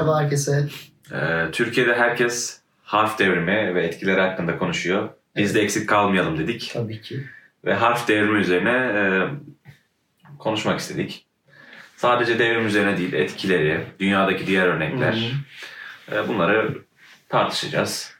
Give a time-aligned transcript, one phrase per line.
[0.00, 0.66] Merhaba herkese.
[1.12, 5.08] Ee, Türkiye'de herkes harf devrimi ve etkileri hakkında konuşuyor.
[5.36, 6.70] Biz de eksik kalmayalım dedik.
[6.74, 7.24] Tabii ki.
[7.64, 9.00] Ve harf devrimi üzerine e,
[10.38, 11.26] konuşmak istedik.
[11.96, 15.32] Sadece devrim üzerine değil, etkileri, dünyadaki diğer örnekler.
[16.12, 16.78] e, bunları
[17.28, 18.14] tartışacağız.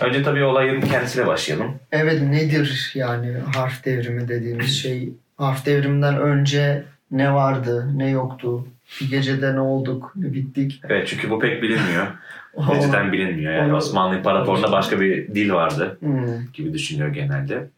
[0.00, 1.80] Önce tabii olayın kendisiyle başlayalım.
[1.92, 5.12] Evet nedir yani harf devrimi dediğimiz şey?
[5.36, 8.66] Harf devriminden önce ne vardı, ne yoktu?
[9.00, 10.80] Bir gecede ne olduk, ne bittik?
[10.88, 12.06] Evet çünkü bu pek bilinmiyor.
[12.74, 13.52] Önceden bilinmiyor.
[13.52, 16.26] Yani Onu- Osmanlı İmparatorluğu'nda başka bir dil vardı Hmm.
[16.54, 17.68] gibi düşünüyor genelde.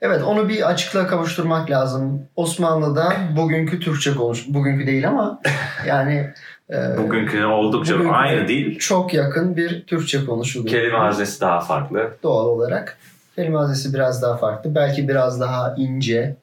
[0.00, 2.22] Evet onu bir açıklığa kavuşturmak lazım.
[2.36, 4.44] Osmanlı'da bugünkü Türkçe konuş.
[4.48, 5.40] Bugünkü değil ama
[5.86, 6.30] yani
[6.70, 8.78] e, Bugünkü oldukça bugünkü aynı değil.
[8.78, 10.70] çok yakın bir Türkçe konuşuluyor.
[10.70, 12.16] Kelime haznesi daha farklı.
[12.22, 12.98] Doğal olarak.
[13.36, 14.74] Kelime haznesi biraz daha farklı.
[14.74, 16.36] Belki biraz daha ince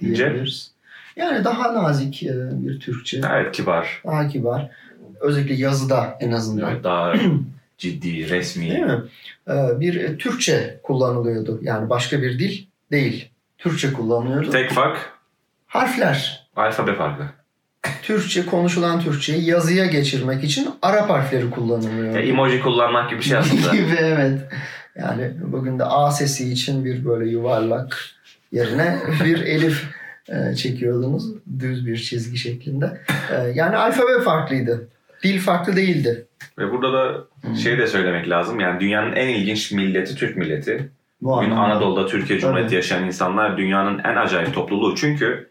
[0.00, 0.44] İnce?
[1.18, 3.20] Yani daha nazik e, bir Türkçe.
[3.32, 4.02] Evet kibar.
[4.06, 4.70] Daha kibar.
[5.20, 6.72] Özellikle yazıda en azından.
[6.72, 7.14] Evet, daha
[7.78, 8.70] ciddi, resmi.
[8.70, 9.02] Değil mi?
[9.50, 11.58] Ee, Bir e, Türkçe kullanılıyordu.
[11.62, 13.30] Yani başka bir dil değil.
[13.58, 14.50] Türkçe kullanılıyordu.
[14.50, 15.12] Tek fark
[15.66, 16.48] Harfler.
[16.56, 17.22] alfabe farkı.
[18.02, 22.14] Türkçe konuşulan Türkçeyi yazıya geçirmek için Arap harfleri kullanılıyor.
[22.14, 23.72] Ya, emoji kullanmak gibi bir şey aslında.
[23.76, 24.40] gibi evet.
[24.96, 27.98] Yani bugün de A sesi için bir böyle yuvarlak
[28.52, 29.84] yerine bir elif
[30.28, 31.24] e, çekiyordunuz.
[31.60, 33.00] Düz bir çizgi şeklinde.
[33.32, 34.88] E, Yani alfabe farklıydı.
[35.22, 36.26] Dil farklı değildi.
[36.58, 37.56] Ve burada da Hmm.
[37.56, 38.60] şey de söylemek lazım.
[38.60, 40.88] Yani dünyanın en ilginç milleti Türk milleti.
[41.22, 41.60] Bu Bugün anlamda.
[41.74, 42.76] Anadolu'da Türkiye Cumhuriyeti Tabii.
[42.76, 44.94] yaşayan insanlar dünyanın en acayip topluluğu.
[44.96, 45.48] Çünkü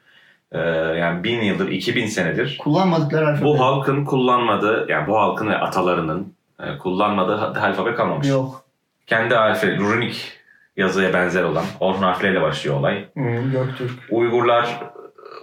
[0.51, 0.59] e,
[0.99, 3.45] yani bin yıldır, iki bin senedir Kullanmadıkları alfabe.
[3.45, 8.27] bu halkın kullanmadığı, yani bu halkın ve atalarının e, kullanmadığı alfabe kalmamış.
[8.27, 8.63] Yok.
[9.07, 10.31] Kendi alfabe, runik
[10.77, 13.05] yazıya benzer olan, orhun harfleriyle başlıyor olay.
[13.17, 13.91] Hı, Göktürk.
[14.09, 14.79] Uygurlar,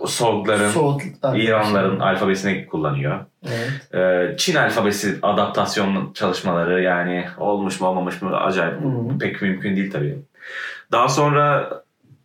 [0.07, 1.37] Soğukların, Soğutlar.
[1.37, 3.21] İranların alfabesini kullanıyor.
[3.47, 3.95] Evet.
[3.95, 9.19] Ee, Çin alfabesi adaptasyon çalışmaları yani olmuş mu olmamış mı acayip Hı.
[9.21, 10.19] pek mümkün değil tabii.
[10.93, 11.71] Daha sonra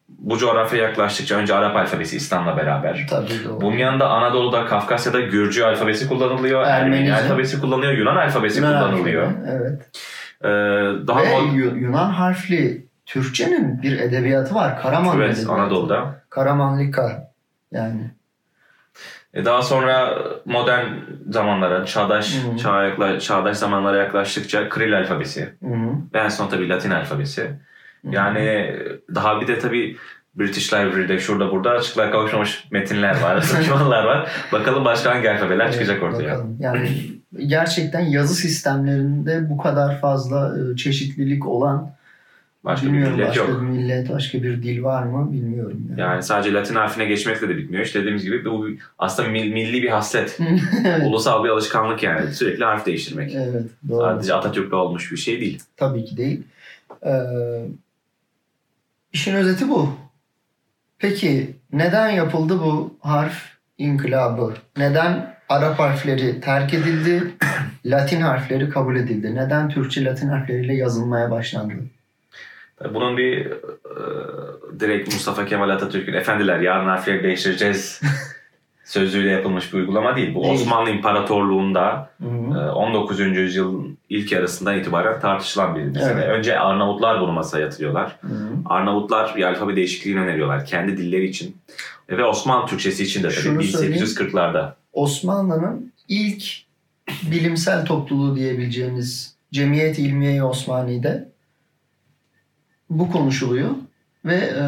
[0.09, 3.07] bu coğrafyaya yaklaştıkça önce Arap alfabesi İslam'la beraber.
[3.09, 3.61] Tabii doğru.
[3.61, 6.63] Bunun yanında Anadolu'da, Kafkasya'da Gürcü alfabesi kullanılıyor.
[6.63, 7.93] Ermeni alfabesi kullanılıyor.
[7.93, 9.25] Yunan alfabesi Yunan kullanılıyor.
[9.25, 9.81] harfleri, Evet.
[10.43, 10.47] Ee,
[11.07, 14.81] daha Ve Yu- Yunan harfli Türkçenin bir edebiyatı var.
[14.81, 15.51] Karaman evet, edebiyatı.
[15.61, 16.21] Anadolu'da.
[16.29, 17.31] Karamanlika
[17.71, 18.11] yani.
[19.33, 20.85] E, Daha sonra modern
[21.29, 22.57] zamanlara, çağdaş, Hı.
[22.57, 25.49] çağa yakla- çağdaş zamanlara yaklaştıkça Kiril alfabesi.
[25.63, 25.89] Hı hı.
[26.13, 27.41] Ve en son tabii Latin alfabesi.
[27.41, 28.07] Hı.
[28.11, 28.75] Yani
[29.15, 29.97] daha bir de tabii
[30.35, 34.31] British Library'de şurada burada açıklığa kavuşmamış metinler var, dokümanlar var.
[34.51, 36.29] Bakalım başka hangi alfabeler Evet, çıkacak ortaya.
[36.29, 36.57] bakalım.
[36.59, 36.89] Yani
[37.47, 41.91] gerçekten yazı sistemlerinde bu kadar fazla e, çeşitlilik olan
[42.63, 43.61] Başka bir bilmiyorum millet başka yok.
[43.61, 45.85] bir millet, başka bir dil var mı bilmiyorum.
[45.89, 46.01] Yani.
[46.01, 47.85] Yani sadece Latin harfine geçmekle de bitmiyor.
[47.85, 48.67] İşte dediğimiz gibi bu
[48.99, 50.39] aslında mil- milli bir haslet.
[50.85, 51.07] evet.
[51.07, 52.33] Ulusal bir alışkanlık yani.
[52.33, 53.35] Sürekli harf değiştirmek.
[53.35, 54.01] evet, doğru.
[54.01, 55.59] Sadece Atatürk'le olmuş bir şey değil.
[55.77, 56.43] Tabii ki değil.
[57.05, 57.11] Ee,
[59.13, 59.89] işin özeti bu.
[60.99, 63.43] Peki neden yapıldı bu harf
[63.77, 64.53] inkılabı?
[64.77, 67.23] Neden Arap harfleri terk edildi,
[67.85, 69.35] Latin harfleri kabul edildi?
[69.35, 71.73] Neden Türkçe Latin harfleriyle yazılmaya başlandı?
[72.93, 73.53] Bunun bir e,
[74.79, 78.01] direkt Mustafa Kemal Atatürk'ün efendiler yarın harfleri değiştireceğiz
[78.85, 80.35] sözüyle yapılmış bir uygulama değil.
[80.35, 80.53] Bu Değil.
[80.53, 82.25] Osmanlı İmparatorluğu'nda e,
[82.57, 83.19] 19.
[83.19, 86.23] yüzyılın ilk yarısından itibaren tartışılan bir mesele.
[86.23, 86.29] Evet.
[86.29, 88.17] Önce Arnavutlar bunu masaya yatırıyorlar.
[88.21, 88.49] Hı hı.
[88.65, 91.57] Arnavutlar bir alfabe değişikliğini öneriyorlar kendi dilleri için
[92.09, 94.05] E, ve Osmanlı Türkçesi için de tabii Şunu söyleyeyim.
[94.05, 94.71] 1840'larda.
[94.93, 96.43] Osmanlı'nın ilk
[97.31, 101.29] bilimsel topluluğu diyebileceğimiz Cemiyet İlmiye-i Osmani'de
[102.89, 103.69] bu konuşuluyor.
[104.25, 104.63] Ve e,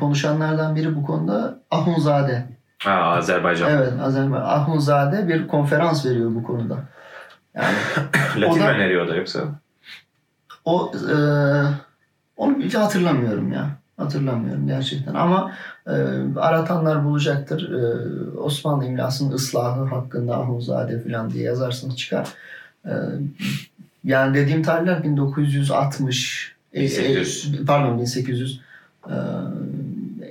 [0.00, 2.46] konuşanlardan biri bu konuda Ahunzade.
[2.78, 3.70] Ha, Azerbaycan.
[3.70, 4.46] Evet, Azerbaycan.
[4.46, 6.76] Ahunzade bir konferans veriyor bu konuda.
[7.54, 7.74] Yani
[8.36, 9.40] Latin da- mi öneriyor da yoksa?
[10.64, 11.16] o e,
[12.36, 13.70] onu hiç hatırlamıyorum ya.
[13.96, 15.52] Hatırlamıyorum gerçekten ama
[15.86, 15.92] e,
[16.36, 17.72] aratanlar bulacaktır.
[17.72, 22.28] E, Osmanlı imlasının ıslahı hakkında Ahunzade falan diye yazarsanız çıkar.
[22.86, 22.92] E,
[24.04, 27.54] yani dediğim tarihler 1960 e, 1800.
[27.62, 28.60] e, pardon 1800
[29.08, 29.12] e,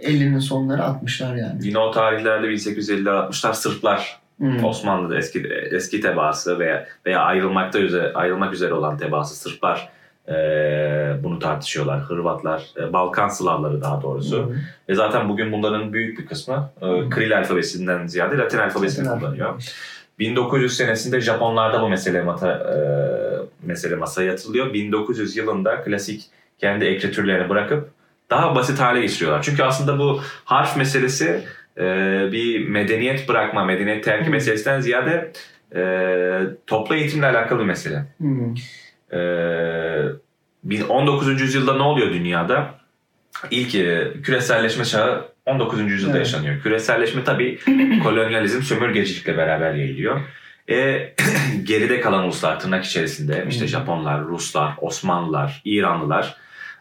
[0.07, 1.59] 50'nin sonları 60'lar yani.
[1.61, 4.63] Yine o tarihlerde 1850'ler 60'lar Sırplar Hmm.
[4.65, 9.89] Osmanlı'da eski eski tebaası veya veya ayrılmakta üzere ayrılmak üzere olan tebaası Sırplar
[10.27, 11.99] eee, bunu tartışıyorlar.
[11.99, 14.37] Hırvatlar, e, Balkan Slavları daha doğrusu.
[14.37, 14.55] Hı.
[14.89, 17.09] Ve zaten bugün bunların büyük bir kısmı e, Hı.
[17.09, 19.45] Kiril alfabesinden ziyade Latin alfabesini Latin kullanıyor.
[19.47, 19.71] alfabesi.
[20.19, 22.75] 1900 senesinde Japonlarda bu mesele mata, e,
[23.63, 24.73] mesele masaya yatırılıyor.
[24.73, 26.23] 1900 yılında klasik
[26.59, 27.89] kendi ekritürlerini bırakıp
[28.29, 29.41] daha basit hale getiriyorlar.
[29.41, 31.43] Çünkü aslında bu harf meselesi
[31.77, 31.83] e,
[32.31, 35.31] bir medeniyet bırakma, medeniyet terki meselesinden ziyade
[35.75, 38.05] Ee, toplu eğitimle alakalı bir mesele.
[38.17, 38.55] Hmm.
[39.13, 41.41] Ee, 19.
[41.41, 42.75] yüzyılda ne oluyor dünyada?
[43.51, 45.91] İlk e, küreselleşme çağı 19.
[45.91, 46.27] yüzyılda Evet.
[46.27, 46.61] yaşanıyor.
[46.61, 47.59] Küreselleşme tabii
[48.03, 50.21] kolonyalizm, sömürgecilikle beraber yayılıyor.
[50.69, 51.13] E,
[51.63, 53.67] geride kalan uluslar tırnak içerisinde işte.
[53.67, 56.35] Japonlar, Ruslar, Osmanlılar, İranlılar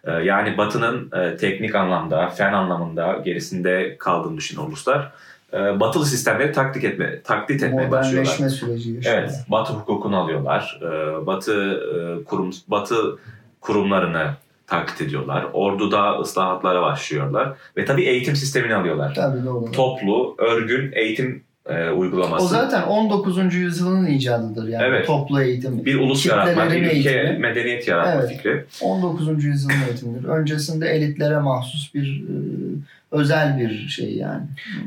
[0.04, 5.12] e, yani Batı'nın e, teknik anlamda, fen anlamında gerisinde kaldığını düşünen uluslar
[5.54, 8.32] e, batılı sistemleri taklit etme, taklit etmeye başlıyorlar.
[8.32, 9.19] Modernleşme süreci yaşıyor.
[9.19, 10.81] Evet, Batı hukukunu alıyorlar.
[10.82, 11.81] Ee, Batı
[12.20, 13.19] e, kurum Batı
[13.60, 14.31] kurumlarını
[14.66, 15.46] taklit ediyorlar.
[15.52, 19.14] Orduda ıslahatlara başlıyorlar ve tabii eğitim sistemini alıyorlar.
[19.14, 19.72] Tabii doğru.
[19.72, 22.44] Toplu, örgün eğitim e, uygulaması.
[22.44, 23.55] O zaten 19.
[23.55, 25.06] yüzyılın icadıdır yani Evet.
[25.06, 25.84] toplu eğitim.
[25.84, 27.38] bir ulus yaratma, bir ülke eğitimi.
[27.38, 28.31] medeniyet yaratma Evet.
[28.37, 28.64] fikri.
[28.82, 29.44] 19.
[29.44, 30.25] yüzyılın eğitimidir.
[30.28, 32.34] Öncesinde elitlere mahsus bir e,
[33.12, 34.43] özel bir şey yani.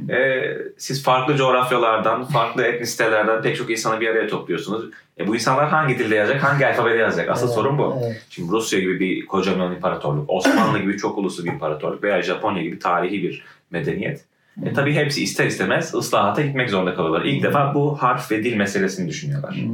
[0.09, 4.89] Ee, siz farklı coğrafyalardan, farklı etnisitelerden pek çok insanı bir araya topluyorsunuz.
[5.19, 7.29] E, bu insanlar hangi dilde yazacak, hangi alfabede yazacak?
[7.29, 7.97] Asıl Evet, sorun bu.
[8.05, 8.21] Evet.
[8.29, 12.79] Şimdi Rusya gibi bir kocaman imparatorluk, Osmanlı gibi çok uluslu bir imparatorluk veya Japonya gibi
[12.79, 14.21] tarihi bir medeniyet.
[14.65, 17.25] E tabii hepsi ister istemez ıslahata gitmek zorunda kalıyorlar.
[17.25, 19.55] İlk defa bu harf ve dil meselesini düşünüyorlar.
[19.55, 19.69] Hı.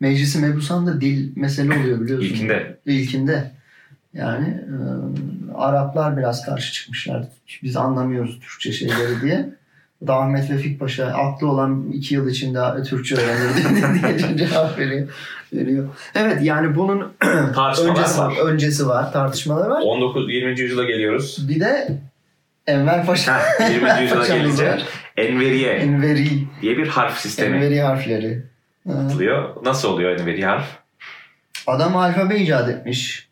[0.00, 2.26] Meclisi Mebusan'da dil mesele oluyor biliyorsun.
[2.26, 2.76] İlkinde.
[2.86, 3.50] İlkinde.
[4.14, 4.74] Yani e,
[5.54, 7.24] Araplar biraz karşı çıkmışlar.
[7.62, 9.48] Biz anlamıyoruz Türkçe şeyleri diye.
[10.06, 13.54] Da Ahmet Vefik Paşa aklı olan iki yıl içinde Türkçe öğrenir
[14.36, 15.08] diye cevap veriyor.
[15.52, 15.88] veriyor.
[16.14, 17.00] Evet yani bunun
[17.88, 18.34] öncesi var.
[18.46, 19.80] öncesi var, tartışmalar var.
[19.84, 20.60] 19 20.
[20.60, 21.48] yüzyıla geliyoruz.
[21.48, 21.98] Bir de
[22.66, 23.34] Enver Paşa.
[23.34, 24.02] Ha, 20.
[24.02, 24.78] yüzyıla gelince.
[25.16, 26.28] Enveriye Enveri,
[26.62, 28.42] diye bir harf sistemi Enveri harfleri.
[28.88, 28.92] Ha.
[29.02, 29.56] yapılıyor.
[29.64, 30.64] Nasıl oluyor Enveri harf?
[31.66, 33.28] Adam alfabe icat etmiş.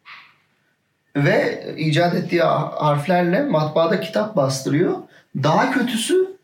[1.16, 4.94] Ve icat ettiği harflerle matbaada kitap bastırıyor.
[5.42, 6.36] Daha kötüsü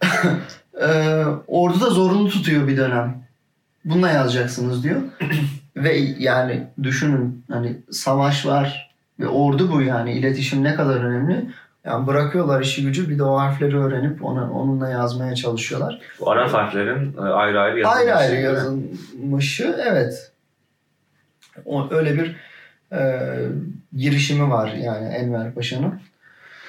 [0.80, 0.88] e,
[1.46, 3.24] orduda zorunlu tutuyor bir dönem.
[3.84, 5.00] Bununla yazacaksınız diyor.
[5.76, 11.46] ve yani düşünün hani savaş var ve ordu bu yani iletişim ne kadar önemli.
[11.84, 16.00] Yani bırakıyorlar işi gücü bir de o harfleri öğrenip ona, onunla yazmaya çalışıyorlar.
[16.20, 17.98] Bu Arap harflerin e, ayrı ayrı yazılması.
[17.98, 20.32] Ayrı ayrı yazılmışı evet.
[21.64, 22.36] O, öyle bir
[22.96, 23.28] e,
[23.96, 26.00] girişimi var yani Enver Paşa'nın.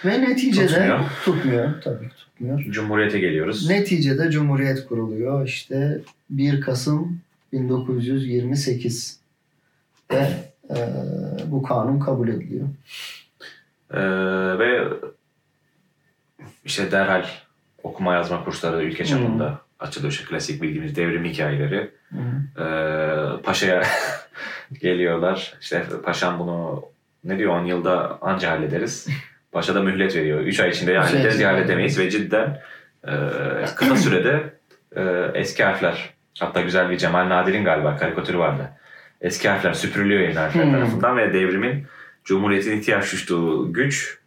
[0.06, 1.00] Ve neticede Tutmuyor.
[1.26, 2.60] tutmuyor tabii tutmuyor.
[2.60, 3.70] Cumhuriyete geliyoruz.
[3.70, 5.48] Neticede Cumhuriyet kuruluyor.
[5.48, 7.20] İşte 1 Kasım
[7.54, 9.20] 1928
[10.12, 10.28] ve
[10.70, 10.78] e,
[11.46, 12.68] bu kanun kabul ediliyor.
[13.94, 14.00] Ee,
[14.60, 14.88] ve
[16.66, 17.26] işte derhal
[17.84, 20.12] okuma yazma kursları ülke çapında açılıyor.
[20.12, 21.92] İşte klasik bildiğimiz devrim hikayeleri.
[22.10, 22.18] Hı.
[22.64, 23.84] Ee, paşa'ya
[24.82, 25.54] geliyorlar.
[25.62, 26.86] İşte paşam bunu
[27.24, 29.08] ne diyor 10 yılda anca hallederiz.
[29.52, 30.40] Paşa da mühlet veriyor.
[30.40, 32.62] 3 ay içinde hallederiz ya halledemeyiz ve cidden
[33.08, 33.12] e,
[33.76, 34.54] kısa sürede
[34.96, 36.10] e, eski harfler
[36.40, 38.70] hatta güzel bir Cemal Nadir'in galiba karikatürü vardı.
[39.22, 40.72] Eski harfler süpürülüyor yeni harfler Hmm.
[40.72, 41.88] tarafından ve devrimin
[42.26, 44.20] Cumhuriyet'in ihtiyaç duyduğu güç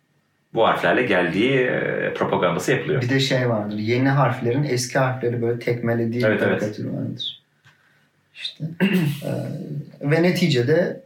[0.54, 3.02] bu harflerle geldiği e, propagandası yapılıyor.
[3.02, 3.78] Bir de şey vardır.
[3.78, 6.78] Yeni harflerin eski harfleri böyle tekmelediği Evet, bir evet.
[6.80, 7.42] vardır.
[8.34, 8.64] İşte.
[9.24, 9.30] e,
[10.10, 11.04] ve neticede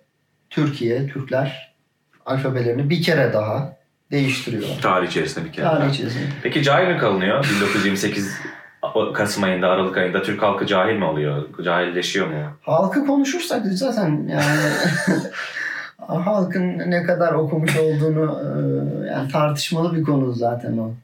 [0.50, 1.74] Türkiye, Türkler
[2.26, 3.76] alfabelerini bir kere daha
[4.10, 4.80] değiştiriyorlar.
[4.80, 5.66] Tarih içerisinde bir kere.
[5.66, 5.88] Tarih daha.
[5.90, 6.24] içerisinde.
[6.42, 7.44] Peki cahil mi kalınıyor?
[7.56, 8.40] 1928
[9.14, 11.44] Kasım ayında, Aralık ayında Türk halkı cahil mi oluyor?
[11.64, 12.56] Cahilleşiyor mu?
[12.62, 14.60] Halkı konuşursak zaten yani
[16.16, 20.94] halkın ne kadar okumuş olduğunu e, yani tartışmalı bir konu zaten o.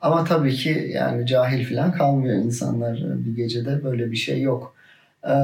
[0.00, 4.74] Ama tabii ki yani cahil falan kalmıyor insanlar e, bir gecede böyle bir şey yok.
[5.24, 5.34] E,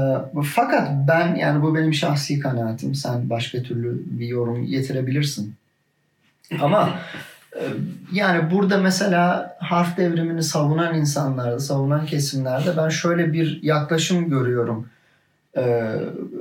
[0.44, 2.94] fakat ben yani bu benim şahsi kanaatim.
[2.94, 5.54] Sen başka türlü bir yorum getirebilirsin.
[6.61, 6.88] Ama
[8.12, 14.88] yani burada mesela harf devrimini savunan insanlarda, savunan kesimlerde ben şöyle bir yaklaşım görüyorum.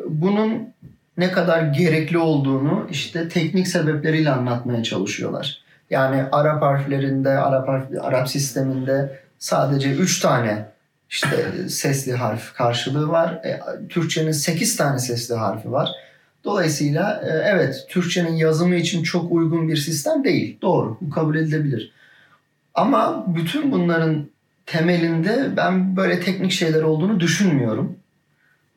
[0.09, 0.73] Bunun
[1.17, 5.63] ne kadar gerekli olduğunu işte teknik sebepleriyle anlatmaya çalışıyorlar.
[5.89, 10.65] Yani Arap harflerinde, Arap harf, Arap sisteminde sadece 3 tane
[11.09, 13.31] işte sesli harf karşılığı var.
[13.45, 15.89] E, Türkçenin 8 tane sesli harfi var.
[16.43, 20.57] Dolayısıyla e, evet Türkçenin yazımı için çok uygun bir sistem değil.
[20.61, 20.97] Doğru.
[21.01, 21.91] Bu kabul edilebilir.
[22.73, 24.29] Ama bütün bunların
[24.65, 27.95] temelinde ben böyle teknik şeyler olduğunu düşünmüyorum.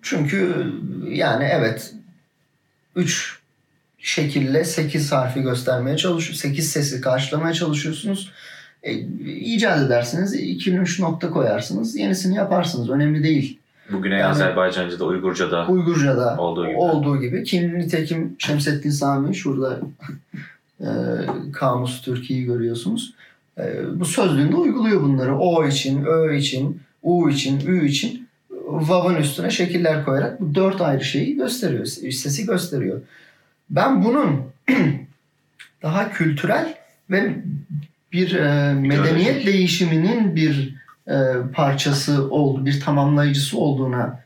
[0.02, 0.72] Çünkü
[1.08, 1.94] yani evet
[2.96, 3.38] 3
[3.98, 6.36] şekilde 8 harfi göstermeye çalışıyor.
[6.36, 8.30] 8 sesi karşılamaya çalışıyorsunuz.
[8.82, 8.92] E,
[9.40, 10.34] icat edersiniz.
[10.34, 11.96] 2-3 nokta koyarsınız.
[11.96, 12.90] Yenisini yaparsınız.
[12.90, 13.58] Önemli değil.
[13.92, 16.76] Bugüne Yani- Azerbaycanca'da, Uygurca'da Uygurca'da olduğu gibi.
[16.76, 17.44] olduğu gibi.
[17.44, 19.80] Kim nitekim Şemsettin Sami şurada
[20.80, 20.86] e,
[21.52, 23.14] Kamus Türkiye'yi görüyorsunuz.
[23.58, 23.62] E,
[24.00, 25.38] bu sözlüğünde uyguluyor bunları.
[25.38, 28.25] O için, Ö için, U için, Ü için
[28.80, 31.86] vav'ın üstüne şekiller koyarak bu dört ayrı şeyi gösteriyor.
[31.86, 33.00] Sesi gösteriyor.
[33.70, 34.42] Ben bunun
[35.82, 36.74] daha kültürel
[37.10, 37.36] ve
[38.12, 40.74] bir e, medeniyet değişiminin bir
[41.08, 41.14] e,
[41.52, 44.20] parçası oldu, bir tamamlayıcısı olduğuna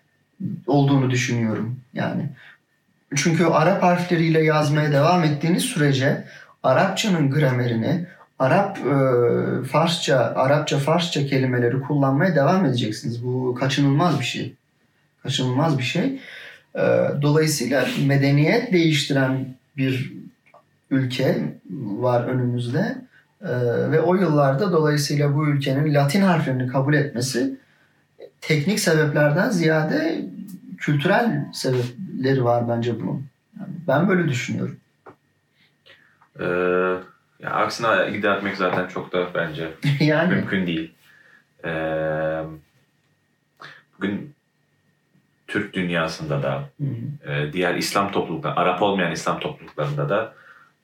[0.67, 1.77] olduğunu düşünüyorum.
[1.95, 2.23] Yani
[3.17, 6.25] çünkü Arap harfleriyle yazmaya devam ettiğiniz sürece
[6.63, 8.07] Arapçanın gramerini,
[8.41, 13.25] Arap e, Farsça, Arapça Farsça kelimeleri kullanmaya devam edeceksiniz.
[13.25, 14.55] Bu kaçınılmaz bir şey.
[15.23, 16.21] Kaçınılmaz bir şey.
[16.75, 16.81] E,
[17.23, 20.13] dolayısıyla medeniyet değiştiren bir
[20.91, 22.99] ülke var önümüzde.
[23.43, 23.51] E,
[23.91, 27.57] ve o yıllarda dolayısıyla bu ülkenin Latin harflerini kabul etmesi
[28.41, 30.25] teknik sebeplerden ziyade
[30.79, 33.27] kültürel sebepleri var bence bunun.
[33.61, 34.77] Yani ben böyle düşünüyorum.
[36.41, 37.10] Ee,
[37.43, 39.71] ya aksine iddia etmek zaten çok da bence
[40.01, 40.95] yani mümkün değil.
[41.65, 42.43] Ee,
[43.99, 44.35] bugün
[45.49, 46.69] Türk dünyasında da
[47.27, 50.35] e, diğer İslam toplulukları, Arap olmayan İslam topluluklarında da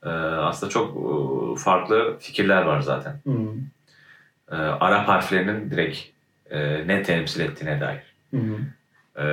[0.04, 3.20] e, aslında çok e, farklı fikirler var zaten.
[3.26, 3.38] Hı.
[4.52, 5.98] E, Arap harflerinin direkt
[6.50, 8.02] e, ne temsil ettiğine dair.
[8.30, 8.56] Hı.
[9.22, 9.24] E,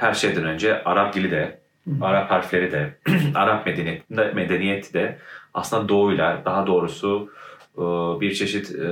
[0.00, 2.04] her şeyden önce Arap dili de, Hı.
[2.04, 2.94] Arap harfleri de,
[3.34, 5.18] Arap medeniyeti de, medeniyeti de
[5.54, 7.32] aslında doğuyla, daha doğrusu
[7.76, 7.80] e,
[8.20, 8.90] bir çeşit e,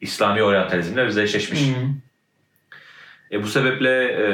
[0.00, 1.60] İslami oryantalizmle özdeşleşmiş.
[1.60, 1.74] Hı.
[3.32, 4.26] E, bu sebeple e,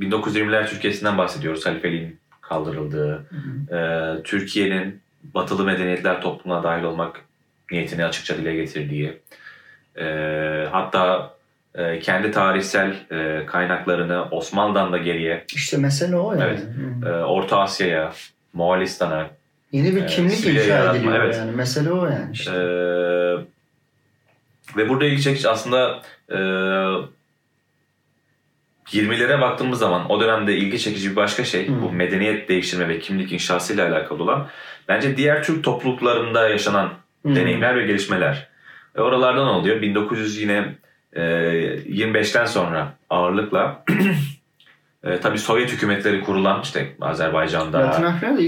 [0.00, 1.66] 1920'ler Türkiye'sinden bahsediyoruz.
[1.66, 3.26] Halifeliğin kaldırıldığı,
[3.72, 5.00] e, Türkiye'nin
[5.34, 7.20] batılı medeniyetler toplumuna dahil olmak
[7.70, 9.18] niyetini açıkça dile getirdiği,
[9.96, 10.04] e,
[10.70, 11.34] hatta
[11.74, 16.44] e, kendi tarihsel e, kaynaklarını Osmanlı'dan da geriye İşte mesele o yani.
[16.44, 16.60] Evet.
[17.02, 17.08] Hı.
[17.08, 18.12] e, Orta Asya'ya,
[18.52, 19.30] Moğolistan'a,
[19.72, 21.36] Yeni bir Ee, kimlik Suriye inşa ediliyor evet.
[21.36, 21.56] yani.
[21.56, 22.50] Mesele o yani işte.
[22.50, 23.36] Ee,
[24.76, 26.38] ve burada ilgi çekici aslında e,
[28.92, 31.82] 20'lere baktığımız zaman o dönemde ilgi çekici bir başka şey Hı.
[31.82, 34.48] bu medeniyet değiştirme ve kimlik inşasıyla alakalı olan
[34.88, 36.92] bence diğer Türk topluluklarında yaşanan
[37.26, 37.34] Hı.
[37.34, 38.48] deneyimler ve gelişmeler.
[38.96, 39.82] Ve oralardan oluyor.
[39.82, 40.74] 1900 yine
[41.12, 43.84] e, 25'ten sonra ağırlıkla
[45.04, 47.78] e, tabii Sovyet hükümetleri kurulan işte Azerbaycan'da,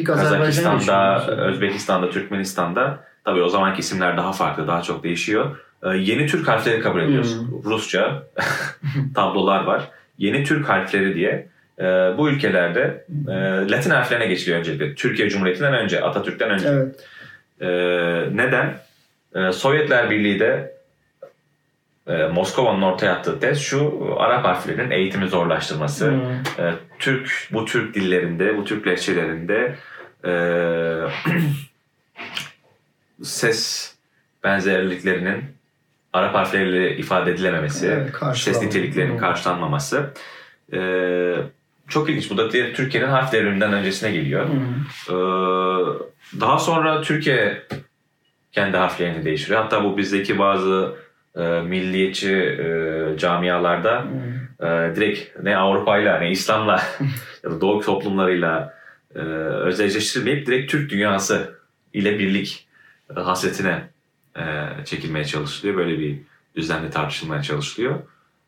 [0.05, 1.27] Kazakistan'da.
[1.27, 5.57] Özbekistan'da, Türkmenistan'da tabii o zamanki isimler daha farklı, daha çok değişiyor.
[5.83, 7.37] Ee, yeni Türk harfleri kabul ediyoruz.
[7.65, 8.23] Rusça
[9.15, 9.89] tablolar var.
[10.19, 11.85] Yeni Türk harfleri diye e,
[12.19, 13.33] bu ülkelerde e,
[13.71, 14.95] Latin harflerine geçiliyor öncelikle.
[14.95, 16.69] Türkiye Cumhuriyeti'nden önce, Atatürk'ten önce.
[16.69, 17.09] Evet.
[17.61, 17.67] E,
[18.37, 18.75] neden?
[19.35, 20.75] E, Sovyetler Birliği de
[22.07, 26.07] e, Moskova'nın ortaya attığı tez şu Arap harflerinin eğitimi zorlaştırması.
[26.07, 26.63] Hı.
[26.63, 29.77] E, Türk bu Türk dillerinde, bu Türk lehçelerinde
[30.25, 30.33] e,
[33.23, 33.93] ses
[34.45, 35.45] benzerliklerinin
[36.13, 39.21] Arap harfleriyle ifade edilememesi, Evet, ses niteliklerinin Hı.
[39.21, 40.11] karşılanmaması.
[40.73, 40.81] E,
[41.89, 42.31] çok ilginç.
[42.31, 44.49] Bu da Türkiye'nin harf devriminden öncesine geliyor.
[44.49, 45.13] Hı.
[45.13, 45.17] E,
[46.41, 47.63] daha sonra Türkiye
[48.53, 49.63] kendi harflerini değiştiriyor.
[49.63, 50.95] Hatta bu bizdeki bazı
[51.37, 54.05] e, milliyetçi e, camialarda
[54.61, 54.67] Hı.
[54.67, 56.83] e, direkt ne Avrupa'yla ne İslam'la
[57.45, 58.75] ya da Doğu toplumlarıyla
[59.15, 61.55] e, özdeşleştirilmeyip direkt Türk dünyası
[61.95, 62.67] ile birlik
[63.17, 63.89] e, hasretine
[64.37, 64.43] e,
[64.85, 65.77] çekilmeye çalışılıyor.
[65.77, 66.19] Böyle bir
[66.57, 67.95] düzenli tartışılmaya çalışılıyor.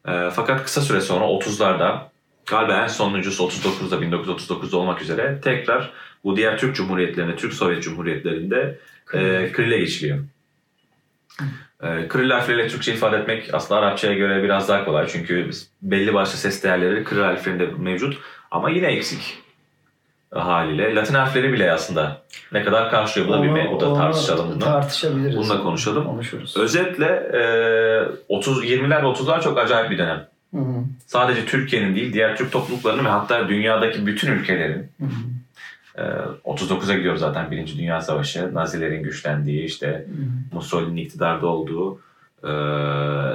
[0.09, 2.01] E, fakat kısa süre sonra 30'larda
[2.47, 5.93] galiba en sonuncusu 39'da 1939'da olmak üzere tekrar
[6.25, 8.79] bu diğer Türk Cumhuriyetlerinde, Türk Sovyet Cumhuriyetlerinde
[9.15, 10.19] e, Kril'e geçiliyor.
[11.85, 15.07] E, Kril harfleriyle Türkçe ifade etmek aslında Arapçaya göre biraz daha kolay.
[15.07, 15.51] Çünkü
[15.83, 18.19] belli başlı ses değerleri Kril harflerinde mevcut
[18.51, 19.39] ama yine eksik
[20.37, 20.95] e, haliyle.
[20.95, 22.23] Latin harfleri bile aslında
[22.53, 23.29] ne kadar karşılıyor.
[23.29, 24.59] Bu da bir bu da tartışalım bunu.
[24.59, 25.37] Tartışabiliriz.
[25.37, 26.05] Bunu da konuşalım.
[26.05, 26.57] Konuşuruz.
[26.57, 27.43] Özetle e,
[28.29, 30.27] 30 20'ler ve 30'lar çok acayip bir dönem.
[30.55, 30.85] Hı hı.
[31.07, 35.34] Sadece Türkiye'nin değil, diğer Türk topluluklarının ve hatta dünyadaki bütün ülkelerin Hı hı.
[35.99, 36.03] E,
[36.45, 38.55] 39'a gidiyor zaten Birinci Dünya Savaşı.
[38.55, 40.07] Nazilerin güçlendiği, işte.
[40.53, 42.01] Mussolini'nin iktidarda olduğu,
[42.45, 42.49] e,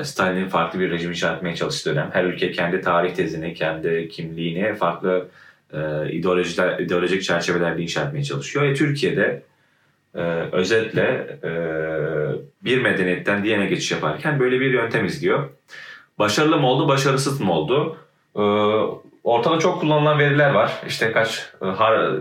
[0.04, 2.10] Stalin'in farklı bir rejim inşa etmeye çalıştığı dönem.
[2.14, 5.28] Her ülke kendi tarih tezini, kendi kimliğini farklı
[5.74, 8.66] e, ideolojiler, ideolojik çerçevelerde inşa etmeye çalışıyor.
[8.66, 9.44] E, Türkiye'de
[10.16, 11.52] e, özetle e,
[12.66, 15.50] bir medeniyetten diğerine geçiş yaparken böyle bir yöntem izliyor.
[16.20, 17.98] Başarılı mı oldu, başarısız mı oldu?
[18.36, 18.42] E,
[19.24, 20.74] ortada çok kullanılan veriler var.
[20.88, 22.16] İşte kaç har,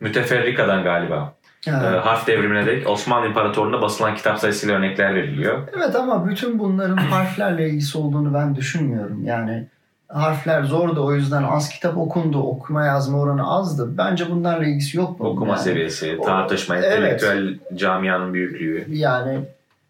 [0.00, 1.32] müteferrikadan galiba
[1.68, 2.00] e, Ha.
[2.04, 5.68] harf devrimine dek Osmanlı İmparatorluğu'nda basılan kitap sayısıyla örnekler veriliyor.
[5.76, 9.24] Evet ama bütün bunların harflerle ilgisi olduğunu ben düşünmüyorum.
[9.24, 9.66] Yani
[10.08, 12.42] harfler zordu o yüzden az kitap okundu.
[12.42, 13.98] Okuma yazma oranı azdı.
[13.98, 15.30] Bence bunlarla ilgisi yok bunun.
[15.30, 15.60] Okuma yani.
[15.60, 16.84] seviyesi, O- tartışma, evet.
[16.92, 18.84] entelektüel camianın büyüklüğü.
[18.88, 19.38] Yani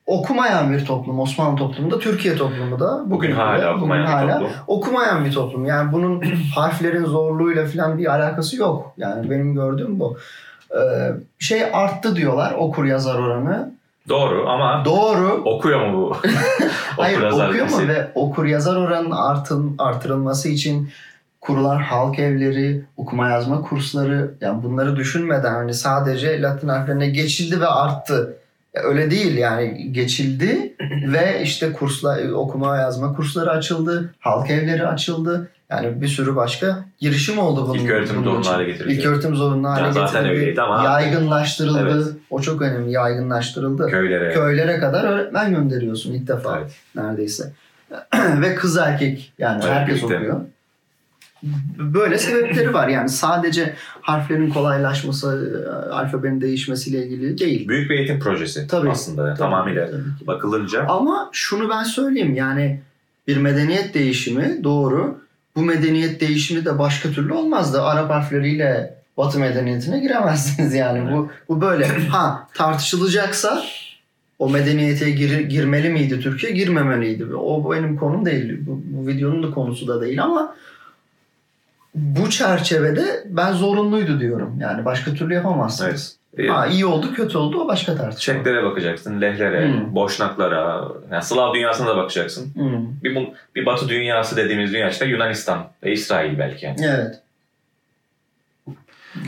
[0.07, 1.21] okumayan bir toplum.
[1.21, 3.03] Osmanlı toplumu da Türkiye toplumu da.
[3.07, 4.51] Bugün hala bile, okumayan bir hala toplum.
[4.67, 5.65] okumayan bir toplum.
[5.65, 6.23] Yani bunun
[6.55, 8.93] harflerin zorluğuyla falan bir alakası yok.
[8.97, 10.19] Yani benim gördüğüm bu.
[10.71, 13.77] Ee, şey arttı diyorlar okur yazar oranı.
[14.09, 15.43] Doğru ama Doğru.
[15.45, 16.17] okuyor mu bu?
[16.97, 20.91] Hayır okuyor mu ve okur yazar oranının artın, artırılması için
[21.41, 27.67] kurulan halk evleri, okuma yazma kursları yani bunları düşünmeden hani sadece Latin harflerine geçildi ve
[27.67, 28.37] arttı.
[28.85, 30.77] Öyle değil yani geçildi
[31.13, 35.49] ve işte kurslar okuma yazma kursları açıldı, halk evleri açıldı.
[35.71, 37.79] Yani bir sürü başka girişim oldu bunun.
[37.79, 38.93] İlk öğretim zorunlu hale getirildi.
[38.93, 40.41] İlk öğretim zorunlu hale Ya zaten getirildi.
[40.43, 41.79] öyleydi ama- Yaygınlaştırıldı.
[41.95, 42.07] Evet.
[42.31, 42.93] O çok önemli.
[42.93, 44.33] Yaygınlaştırıldı Köylere.
[44.35, 46.71] köylere kadar öğretmen gönderiyorsun ilk defa Evet.
[46.95, 47.53] neredeyse.
[48.43, 50.17] Ve kız erkek yani Evet, herkes birlikte.
[50.17, 50.41] okuyor.
[51.79, 57.69] Böyle sebepleri var yani sadece harflerin kolaylaşması, alfabenin değişmesiyle ilgili değil.
[57.69, 58.91] Büyük bir eğitim projesi Tabii.
[58.91, 60.87] aslında Tabii, tamamıyla tabii bakılınca.
[60.89, 62.81] Ama şunu ben söyleyeyim yani
[63.29, 65.19] bir medeniyet değişimi doğru.
[65.57, 67.83] Bu medeniyet değişimi de başka türlü olmazdı.
[67.83, 71.13] Arap harfleriyle Batı medeniyetine giremezsiniz yani.
[71.13, 71.87] Bu bu böyle.
[71.89, 73.63] Ha tartışılacaksa
[74.39, 76.53] o medeniyete gir, girmeli miydi Türkiye?
[76.53, 77.35] Girmemeliydi.
[77.35, 78.59] O benim konum değil.
[78.67, 80.55] Bu, bu videonun da konusu da değil ama
[81.97, 84.59] bu çerçevede ben zorunluydu diyorum.
[84.61, 86.17] Yani başka türlü yapamazsınız.
[86.39, 86.51] Evet.
[86.51, 88.35] Ha iyi oldu kötü oldu o başka tartışma.
[88.35, 89.95] Çeklere bakacaksın, lehlere, Hmm.
[89.95, 92.55] boşnaklara, yani Slav dünyasına da bakacaksın.
[92.55, 93.03] Hmm.
[93.05, 96.77] Bir, bu- bir Batı dünyası dediğimiz dünya işte Yunanistan ve İsrail belki yani.
[96.85, 97.21] Evet.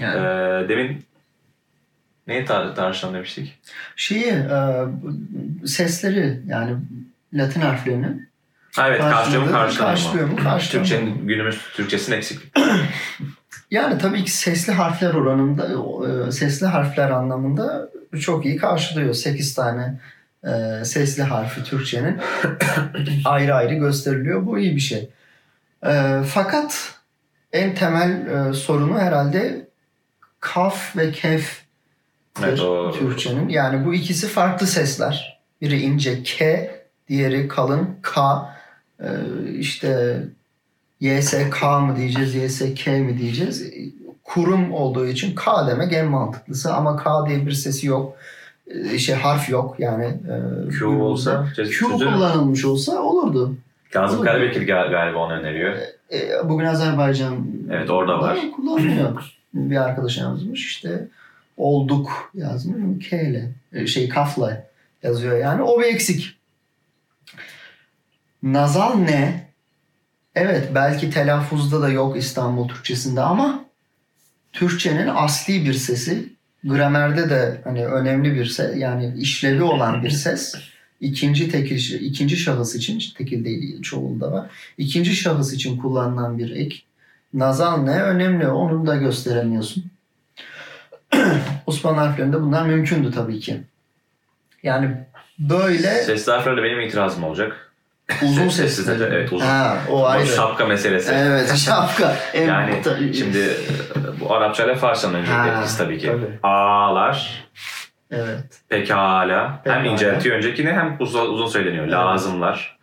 [0.00, 0.16] Yani.
[0.64, 1.04] Ee, demin
[2.26, 3.58] neyi tar- tartışalım demiştik?
[3.96, 4.84] şeyi e,
[5.66, 6.76] sesleri yani
[7.34, 8.27] Latin harflerinin Ha,
[8.86, 10.58] evet karşılıyor mu karşılamıyor karşılıyor mu?
[10.70, 12.40] Türkçenin, günümüz Türkçesinin eksik.
[13.70, 15.68] Yani tabii ki sesli harfler oranında
[16.28, 17.88] e, sesli harfler anlamında
[18.20, 19.14] çok iyi karşılıyor.
[19.14, 20.00] 8 tane
[20.44, 22.20] e, sesli harfi Türkçenin
[23.24, 24.46] ayrı ayrı gösteriliyor.
[24.46, 25.10] Bu iyi bir şey.
[25.86, 26.94] E, fakat
[27.52, 29.68] en temel e, sorunu herhalde
[30.40, 31.62] kaf ve kef
[32.44, 32.58] Evet,
[32.98, 33.48] Türkçenin.
[33.48, 35.40] Yani bu ikisi farklı sesler.
[35.60, 36.70] Biri ince K,
[37.08, 38.44] diğeri kalın K.
[39.02, 39.06] Ee,
[39.58, 40.22] işte
[41.00, 43.70] YSK mı diyeceğiz, YSK mi diyeceğiz.
[44.24, 48.16] Kurum olduğu için K demek en mantıklısı ama K diye bir sesi yok.
[48.92, 50.04] Ee, şey harf yok yani.
[50.04, 53.56] e, Q olsa Q kullanılmış olsa olurdu.
[53.90, 54.22] Kazım.
[54.24, 55.74] Karabekir gal- galiba onu öneriyor.
[56.12, 58.38] E, bugün Azerbaycan Evet, orada var.
[58.56, 59.34] kullanılıyor.
[59.54, 61.08] bir arkadaş yazmış işte
[61.56, 64.64] olduk yazmış K ile e, şey kafla
[65.02, 66.37] yazıyor yani o bir eksik.
[68.42, 69.48] Nazal ne?
[70.34, 73.64] Evet belki telaffuzda da yok İstanbul Türkçesinde ama
[74.52, 76.28] Türkçenin asli bir sesi
[76.64, 80.54] gramerde de hani önemli bir ses yani işlevi olan bir ses
[81.00, 84.50] ikinci tekil ikinci şahıs için tekil değil çoğulda var.
[84.78, 86.76] İkinci şahıs için kullanılan bir ek.
[87.34, 89.84] Nazal ne önemli onu da gösteremiyorsun.
[91.66, 93.60] Osmanlı harflerinde bunlar mümkündü tabii ki.
[94.62, 94.96] Yani
[95.38, 97.67] böyle Sesli harflerle benim itirazım olacak.
[98.22, 99.00] Uzun sesli.
[99.00, 99.46] de, evet, uzun.
[99.46, 100.26] Ha, o ayrı.
[100.26, 101.12] şapka meselesi.
[101.14, 102.16] Evet şapka.
[102.46, 102.74] Yani
[103.18, 106.06] şimdi e, bu Arapça ile Farsçanın öncelikli etkisi tabii ki.
[106.06, 106.38] tabii.
[106.42, 107.44] A'lar,
[108.10, 108.44] Evet.
[108.68, 109.60] pekala.
[109.64, 109.86] Hem Pekala.
[109.92, 111.84] inceltiyor öncekini hem uzun, uzun söyleniyor.
[111.84, 111.92] Evet.
[111.94, 112.78] Lazımlar.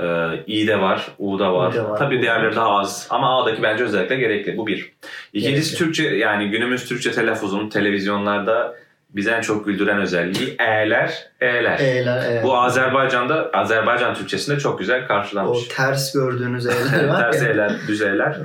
[0.00, 0.04] Ee,
[0.46, 1.76] İ de var, U da var.
[1.76, 3.06] Var, Tabii diğerleri daha az.
[3.10, 4.56] Ama A'daki bence özellikle gerekli.
[4.56, 4.92] Bu bir.
[5.32, 5.84] İkincisi Gerekli.
[5.84, 8.74] Türkçe yani günümüz Türkçe telaffuzunun televizyonlarda
[9.10, 11.78] bizi en çok güldüren özelliği E'ler, E'ler.
[11.78, 12.44] E'ler, evet.
[12.44, 15.68] Bu Azerbaycan'da, Azerbaycan Türkçesinde çok güzel o karşılanmış.
[15.68, 17.20] ters gördüğünüz E'ler var.
[17.32, 17.42] Ters.
[17.42, 18.38] E'ler, düz E'ler.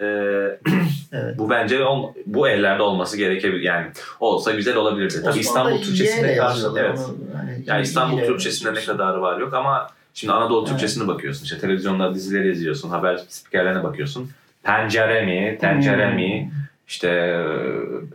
[0.00, 0.58] Ee,
[1.16, 1.38] Evet.
[1.38, 3.60] bu bence ol- bu ellerde olması gerekebilir.
[3.62, 3.86] Yani
[4.20, 5.14] olsa güzel olabilirdi.
[5.24, 6.98] Tabii İstanbul Türkçesinde karşı, yazıyorlar evet.
[7.36, 8.92] hani Yani İstanbul Türkçesinde ne yazıyorsun.
[9.04, 10.68] kadar var yok ama şimdi Anadolu Evet.
[10.68, 11.44] Türkçesine bakıyorsun.
[11.44, 14.30] İşte televizyonda dizileri izliyorsun, haber spikerlerine bakıyorsun.
[14.62, 16.16] Pencere mi, tencere Hmm.
[16.16, 16.52] mi,
[16.88, 17.08] işte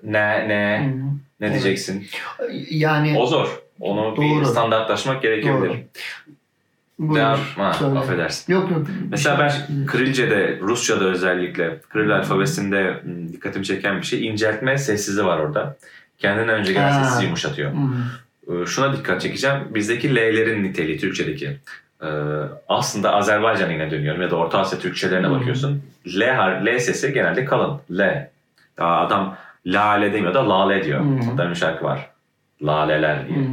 [0.04, 0.98] ne ne Hı.
[1.40, 1.52] ne Evet.
[1.54, 2.08] diyeceksin.
[2.70, 3.60] Yani O zor.
[3.80, 4.46] Onu bir Doğru.
[4.46, 5.70] standartlaşmak gerekebilir.
[5.70, 5.78] Doğru.
[7.00, 8.00] Buyur, Devam, ha, söyle.
[8.00, 8.54] affedersin.
[8.54, 8.88] Yok yok.
[9.12, 13.04] Mesela ben Bir şey- Krilce'de, Rusça'da özellikle Kiril alfabesinde
[13.34, 15.76] dikkatimi çeken bir şey inceltme sessizi var orada.
[16.18, 17.04] Kendinden önce gelen Ha.
[17.04, 17.72] sessizi yumuşatıyor.
[17.72, 17.78] Hı.
[18.54, 19.58] Ee, Şuna dikkat çekeceğim.
[19.70, 21.58] Bizdeki L'lerin niteliği Türkçedeki.
[22.04, 22.08] Ee,
[22.68, 25.32] aslında Azerbaycan'a yine dönüyorum ya da Orta Asya Türkçelerine Hı.
[25.32, 25.84] bakıyorsun.
[26.08, 27.80] L, har- L sesi genelde kalın.
[27.92, 28.30] L.
[28.80, 31.02] Daha adam lale demiyor da lale diyor.
[31.30, 32.10] Hatta bir şarkı var.
[32.62, 33.38] Laleler diye.
[33.39, 33.44] Hı.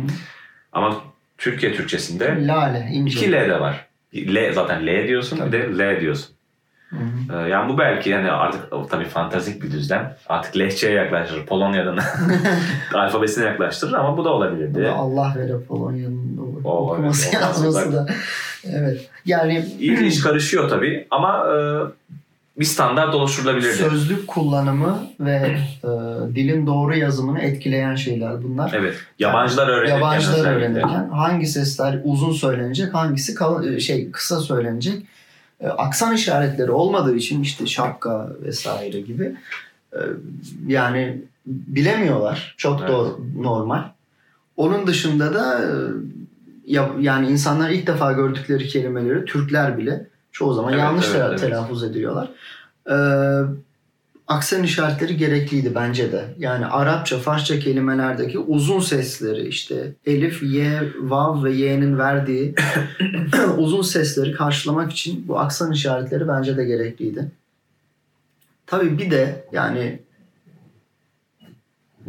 [0.73, 0.95] Ama
[1.39, 3.21] Türkiye Türkçesinde Lale, ince.
[3.21, 3.87] iki L de var.
[4.15, 6.37] L zaten L diyorsun bir de L diyorsun.
[6.91, 7.47] Hı hı.
[7.47, 10.17] Ee, Yani bu belki yani artık tabii fantastik bir düzlem.
[10.29, 11.47] Artık lehçeye yaklaştırır.
[11.47, 11.99] Polonya'dan
[12.95, 14.85] alfabesine yaklaştırır ama bu da Bu olabilirdi.
[14.85, 18.07] da Allah vere Polonya'nın O, okuması evet, yazması da.
[18.73, 19.11] Evet.
[19.25, 21.57] Yani iş karışıyor tabii ama e,
[22.59, 23.75] bir standart oluşturulabilirdi.
[23.75, 25.89] sözlük kullanımı ve e,
[26.35, 28.73] dilin doğru yazımını etkileyen şeyler bunlar.
[28.77, 28.97] Evet.
[29.19, 35.03] Yabancılar öğrenirken Yabancılar öğrenirken hangi sesler uzun söylenecek, hangisi kal- şey kısa söylenecek.
[35.61, 39.37] E, aksan işaretleri olmadığı için işte şapka vesaire gibi
[39.93, 39.99] e,
[40.67, 42.55] yani bilemiyorlar.
[42.57, 42.91] Çok Evet.
[42.91, 43.83] doğru normal.
[44.57, 45.67] Onun dışında da e,
[46.67, 51.41] ya, yani insanlar ilk defa gördükleri kelimeleri Türkler bile çoğu zaman Evet, yanlış evet, evet.
[51.41, 52.29] telaffuz ediyorlar.
[52.91, 52.97] E,
[54.27, 56.25] aksan işaretleri gerekliydi bence de.
[56.39, 62.55] Yani Arapça, Farsça kelimelerdeki uzun sesleri işte elif, ye, vav ve y'nin verdiği
[63.57, 67.31] uzun sesleri karşılamak için bu aksan işaretleri bence de gerekliydi.
[68.67, 69.99] Tabii bir de yani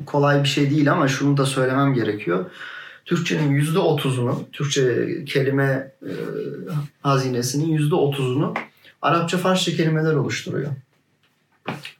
[0.06, 2.46] kolay bir şey değil ama şunu da söylemem gerekiyor.
[3.08, 6.12] Türkçenin yüzde otuzunu, Türkçe kelime e,
[7.02, 8.54] hazinesinin yüzde otuzunu
[9.02, 10.72] Arapça, Farsça kelimeler oluşturuyor.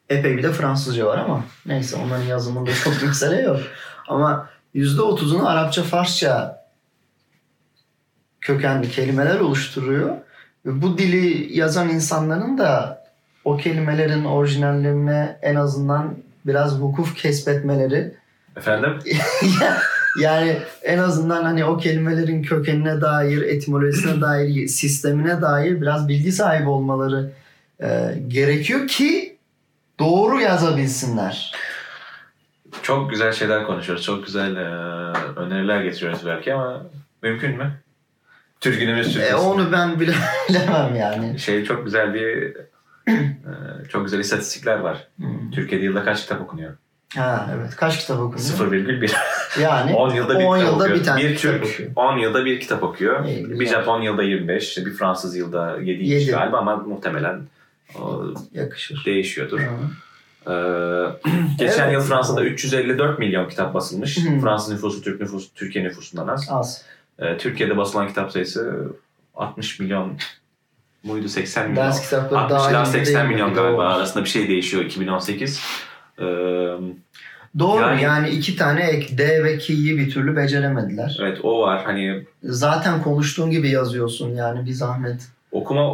[0.10, 3.60] Epey bir de Fransızca var ama neyse onların yazımında çok mesele yok.
[4.08, 6.66] Ama yüzde otuzunu Arapça, Farsça
[8.42, 10.16] kökenli kelimeler oluşturuyor.
[10.66, 13.04] Ve bu dili yazan insanların da
[13.46, 16.16] o kelimelerin orijinallerine en azından
[16.46, 18.18] biraz vukuf kesbetmeleri
[18.58, 19.00] Efendim?
[20.22, 26.70] yani en azından hani o kelimelerin kökenine dair, etimolojisine dair, sistemine dair biraz bilgi sahibi
[26.70, 27.32] olmaları
[27.84, 29.38] e, gerekiyor ki
[30.00, 31.52] doğru yazabilsinler.
[32.82, 34.06] Çok güzel şeyler konuşuyoruz.
[34.06, 34.66] Çok güzel e,
[35.40, 36.86] öneriler getiriyoruz belki ama
[37.24, 37.72] mümkün mü?
[38.60, 39.36] Türk günümüz E, Türkçesi.
[39.36, 40.14] onu ben bile
[40.50, 41.40] bilemem yani.
[41.40, 42.56] Şey çok güzel bir
[43.08, 43.36] e,
[43.90, 45.08] çok güzel istatistikler var.
[45.18, 45.52] Hmm.
[45.52, 46.74] Türkiye'de yılda kaç kitap okunuyor?
[47.16, 47.76] Ha evet.
[47.76, 48.40] Kaç kitap okunuyor?
[48.40, 49.12] 0,1.
[49.62, 51.00] Yani 10 yılda bir 10 kitap yılda okuyor.
[51.00, 51.90] bir tane bir kitap Türk okuyor.
[51.96, 53.26] 10 yılda bir kitap okuyor.
[53.26, 53.60] İyi, güzel.
[53.60, 56.32] bir Japon yılda 25, işte bir Fransız yılda 7 Yedi.
[56.32, 57.42] galiba ama muhtemelen
[58.00, 59.06] o yakışır.
[59.06, 59.60] değişiyordur.
[59.60, 59.66] Hı.
[60.48, 61.94] Ee, geçen Evet.
[61.94, 64.18] yıl Fransa'da 354 milyon kitap basılmış.
[64.18, 64.40] Hı.
[64.42, 66.48] Fransız nüfusu Türk nüfusu Türkiye nüfusundan az.
[66.52, 66.82] Az.
[67.20, 68.88] Ee, Türkiye'de basılan kitap sayısı
[69.36, 70.18] 60 milyon
[71.04, 71.86] muydu 80 milyon?
[71.86, 73.34] Ders kitapları 60 dahil ila mi 80 değil mi?
[73.34, 75.62] milyon galiba arasında bir şey değişiyor 2018.
[76.20, 76.24] Ee,
[77.60, 81.18] Doğru Yani- yani, iki tane ek D ve K'yi bir türlü beceremediler.
[81.22, 85.28] evet o var hani Zaten konuştuğun gibi yazıyorsun yani bir zahmet.
[85.52, 85.94] okuma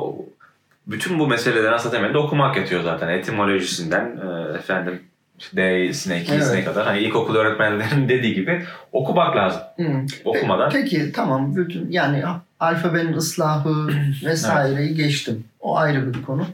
[0.88, 3.07] bütün bu meselelerin aslında temelinde okumak yatıyor zaten.
[3.09, 4.99] Etimolojisinden e, efendim
[5.39, 6.65] D'sine, K'sine Evet.
[6.65, 6.86] kadar.
[6.86, 9.62] Hani ilkokul öğretmenlerinin dediği gibi okumak lazım.
[9.77, 9.86] Hı.
[10.25, 10.69] Okumadan.
[10.69, 12.23] Peki tamam bütün yani
[12.59, 13.88] alfabenin ıslahı
[14.25, 15.43] vesaireyi geçtim.
[15.59, 16.45] O ayrı bir konu.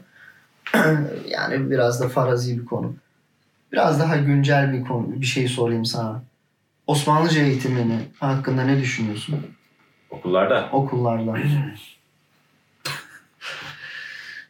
[1.28, 2.94] yani biraz da farazi bir konu.
[3.72, 6.22] Biraz daha güncel bir konu bir şey sorayım sana.
[6.86, 9.46] Osmanlıca eğitimini hakkında ne düşünüyorsun
[10.10, 10.68] Okullarda.
[10.72, 11.38] okullarda?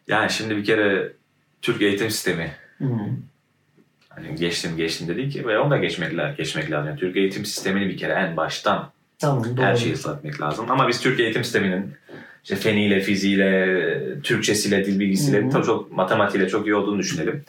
[0.08, 1.12] Yani şimdi bir kere
[1.62, 2.84] Türk eğitim sistemi Hı.
[4.08, 6.86] hani geçtim geçtim dedi ki ve onu da geçmek, geçmek lazım.
[6.88, 9.64] Yani Türk eğitim sistemini bir kere en baştan Tamam doğru.
[9.64, 10.70] her şeyi ıslah etmek lazım.
[10.70, 11.94] Ama biz Türk eğitim sisteminin
[12.44, 15.50] işte feniyle, fiziğiyle, Türkçesiyle, dil bilgisiyle, hı.
[15.50, 17.44] tabii çok matematiğiyle çok iyi olduğunu düşünelim.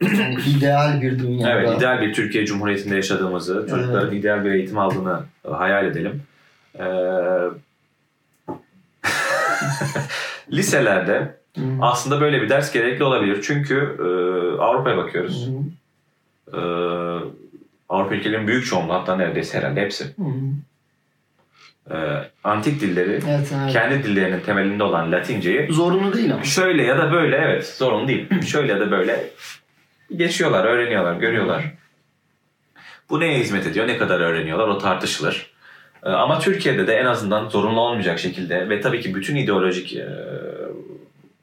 [0.00, 1.52] Yani ideal bir dünyada.
[1.52, 6.22] Evet, ideal bir Türkiye Cumhuriyeti'nde yaşadığımızı, çocukların ideal bir eğitim aldığını e, hayal edelim.
[6.78, 6.84] Ee,
[10.52, 11.62] liselerde Hı.
[11.80, 13.42] aslında böyle bir ders gerekli olabilir.
[13.42, 14.02] Çünkü e,
[14.62, 15.48] Avrupa'ya bakıyoruz.
[15.48, 15.52] Hı.
[16.56, 16.60] Ee,
[17.88, 20.04] Avrupa ülkelerinin büyük çoğunluğu hatta neredeyse herhalde hepsi.
[21.90, 21.94] Ee,
[22.44, 23.72] antik dilleri Evet, evet.
[23.72, 26.44] kendi dillerinin temelinde olan Latinceyi Zorunlu değil ama.
[26.44, 28.28] şöyle ya da böyle evet zorun değil.
[28.46, 29.24] Şöyle ya da böyle
[30.16, 31.64] geçiyorlar, öğreniyorlar, görüyorlar.
[33.10, 35.50] Bu neye hizmet ediyor, ne kadar öğreniyorlar o tartışılır.
[36.04, 40.08] Ee, Ama Türkiye'de de en azından zorunlu olmayacak şekilde ve tabii ki bütün ideolojik e,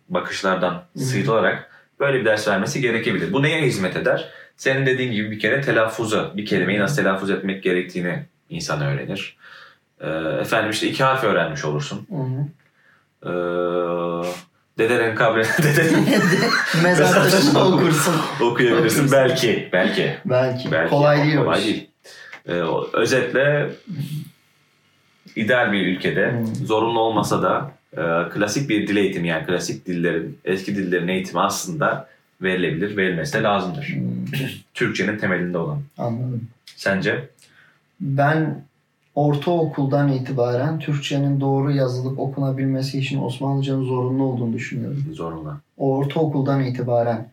[0.09, 3.33] bakışlardan sıyrılarak böyle bir ders vermesi gerekebilir.
[3.33, 4.29] Bu neye hizmet eder?
[4.57, 9.37] Senin dediğin gibi bir kere telaffuzu, bir kelimeyi nasıl telaffuz etmek gerektiğini insan öğrenir.
[10.01, 10.07] Ee,
[10.41, 12.07] Efendim işte iki harf öğrenmiş olursun.
[12.09, 12.45] Hı hı.
[13.25, 13.31] Ee,
[14.81, 16.05] Dedelerin kabrini dedenin
[16.83, 18.15] Mezar taşını okursun.
[18.41, 18.99] okuyabilirsin.
[18.99, 19.11] Okursun.
[19.11, 19.69] Belki.
[19.73, 20.17] Belki.
[20.25, 20.71] Belki.
[20.71, 20.89] Belki.
[20.89, 21.87] Kolay değil Kolay değil.
[22.47, 22.51] Ee,
[22.93, 23.69] özetle
[25.35, 26.45] ideal bir ülkede Hmm.
[26.65, 32.07] zorunlu olmasa da e, klasik bir dil eğitimi yani klasik dillerin, eski dillerin eğitimi aslında
[32.41, 33.83] verilebilir, verilmesi de lazımdır.
[33.87, 34.25] Hmm,
[34.73, 35.81] Türkçenin temelinde olan.
[35.97, 36.41] Anladım.
[36.75, 37.27] Sence?
[37.99, 38.63] Ben
[39.15, 45.05] ortaokuldan itibaren Türkçenin doğru yazılıp okunabilmesi için Osmanlıcanın zorunlu olduğunu düşünüyorum.
[45.13, 45.57] Zorunlu.
[45.77, 47.29] Ortaokuldan itibaren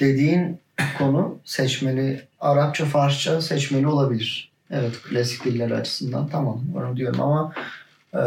[0.00, 0.58] dediğin
[0.98, 4.50] konu seçmeli, Arapça, Farsça seçmeli olabilir.
[4.70, 7.52] Evet klasik diller açısından tamam onu diyorum ama
[8.14, 8.22] e,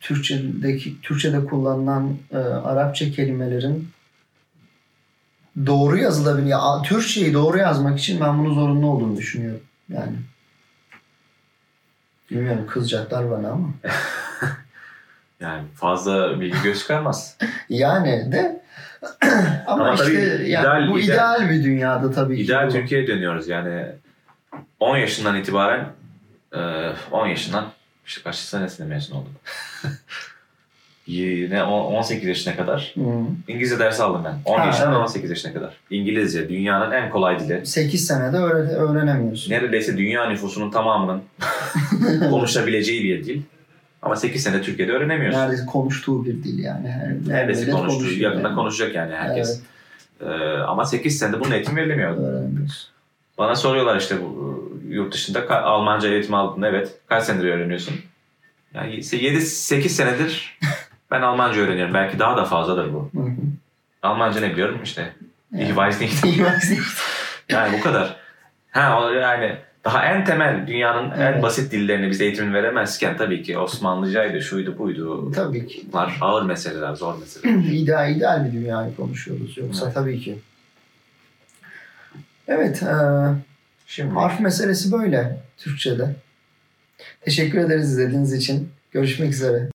[0.00, 3.88] Türkçedeki Türkçede kullanılan e, Arapça kelimelerin
[5.66, 6.46] doğru yazılabilir.
[6.46, 9.60] Ya, Türkçeyi doğru yazmak için ben bunu zorunlu olduğunu düşünüyorum.
[9.88, 10.12] Yani
[12.30, 13.68] bilmiyorum kızacaklar bana ama.
[15.40, 17.36] Yani fazla bilgi göz çıkarmaz.
[17.68, 18.62] Yani de
[19.66, 20.12] ama, Ama işte
[20.46, 21.04] yani ideal- bu ideal-
[21.40, 22.42] ideal, bir dünyada tabii ki.
[22.42, 22.70] İdeal.
[22.70, 23.86] Türkiye'ye dönüyoruz yani
[24.80, 25.86] 10 yaşından itibaren
[26.54, 26.58] e,
[27.10, 27.66] 10 yaşından
[28.06, 29.32] işte kaç senesinde mezun oldum.
[31.08, 33.00] Yine o- 18 yaşına kadar Hı.
[33.48, 34.34] İngilizce dersi aldım ben.
[34.44, 35.00] 10 Ha, yaşından evet.
[35.02, 35.72] 18 yaşına kadar.
[35.90, 37.66] İngilizce dünyanın en kolay dili.
[37.66, 39.52] 8 senede öğre- öğrenemiyorsun.
[39.52, 41.22] Neredeyse dünya nüfusunun tamamının
[42.30, 43.42] konuşabileceği bir dil.
[44.02, 45.40] Ama 8 sene Türkiye'de öğrenemiyorsun.
[45.40, 46.88] Neredeyse konuştuğu bir dil yani.
[46.88, 48.54] Her, Neredeyse konuştuğu, yakında yani.
[48.54, 49.60] konuşacak yani herkes.
[50.22, 52.16] Evet, Ee, ama 8 senede bunun eğitim verilemiyor.
[52.18, 52.88] öğrenemiyorsun.
[53.38, 56.62] Bana soruyorlar işte bu yurt dışında Almanca eğitim aldın.
[56.62, 56.90] Evet.
[57.06, 57.94] Kaç senedir öğreniyorsun?
[58.74, 60.58] Yani 7-8 senedir
[61.10, 61.94] ben Almanca öğreniyorum.
[61.94, 63.10] Belki daha da fazladır bu.
[63.14, 63.30] Hı hı.
[64.02, 65.12] Almanca ne biliyorum işte.
[65.52, 65.62] Yani.
[65.64, 66.26] Ich weiß nicht.
[67.48, 68.16] Yani bu kadar.
[68.70, 71.42] Ha yani daha en temel dünyanın en Evet.
[71.42, 75.32] basit dillerini biz eğitimini veremezken tabii ki Osmanlıcaydı, şuydu buydu.
[75.32, 75.84] tabii ki.
[75.92, 77.58] Bunlar ağır meseleler, zor meseleler.
[77.72, 79.56] ideal, ideal bir dünyayı konuşuyoruz.
[79.58, 79.94] Yoksa Evet.
[79.94, 80.38] tabii ki.
[82.48, 82.82] Evet.
[82.82, 82.94] E,
[83.86, 86.14] Şimdi harf meselesi böyle Türkçe'de.
[87.20, 88.68] Teşekkür ederiz izlediğiniz için.
[88.92, 89.68] Görüşmek üzere.